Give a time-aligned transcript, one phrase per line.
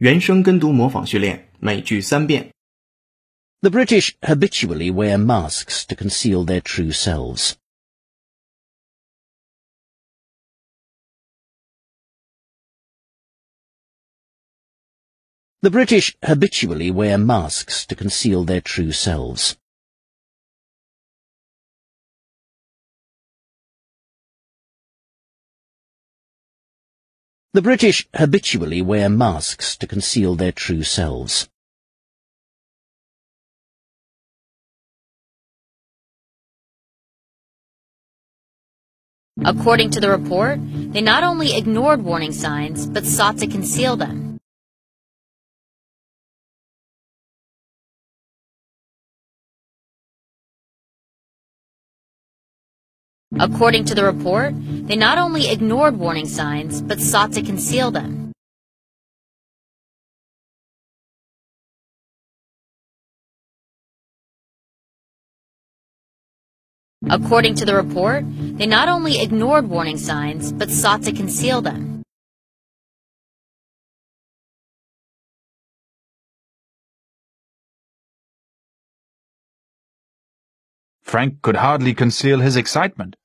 [0.00, 2.52] 原声跟读模仿训练，每句三遍。
[3.60, 7.54] The British habitually wear masks to conceal their true selves.
[15.62, 19.54] The British habitually wear masks to conceal their true selves.
[27.53, 31.49] The British habitually wear masks to conceal their true selves.
[39.43, 40.59] According to the report,
[40.93, 44.30] they not only ignored warning signs, but sought to conceal them.
[53.39, 54.53] According to the report,
[54.87, 58.33] they not only ignored warning signs, but sought to conceal them.
[67.09, 68.25] According to the report,
[68.57, 72.03] they not only ignored warning signs, but sought to conceal them.
[81.01, 83.15] Frank could hardly conceal his excitement,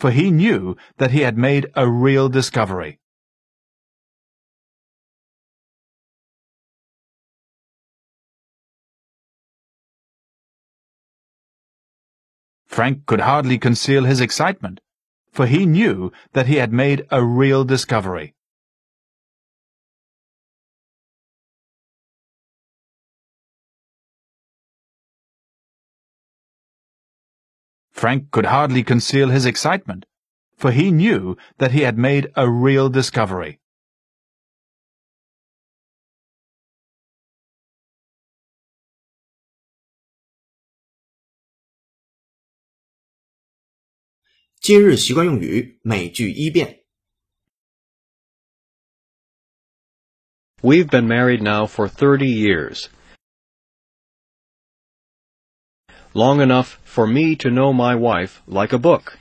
[0.00, 2.98] for he knew that he had made a real discovery.
[12.66, 14.80] Frank could hardly conceal his excitement,
[15.30, 18.34] for he knew that he had made a real discovery.
[27.99, 30.05] Frank could hardly conceal his excitement,
[30.57, 33.59] for he knew that he had made a real discovery.
[44.61, 46.83] 今日习惯用语，每句一遍。
[50.63, 52.87] We've been married now for 30 years.
[56.13, 59.17] Long enough for me to know my wife like a book.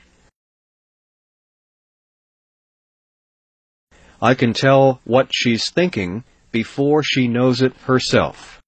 [4.21, 8.61] I can tell what she's thinking before she knows it herself.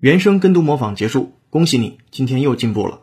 [0.00, 3.01] 原声跟读模仿结束，恭喜你，今天又进步了。